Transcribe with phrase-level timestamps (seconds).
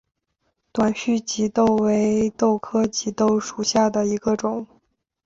[0.71, 4.65] 短序棘豆为豆科棘豆属下的一个种。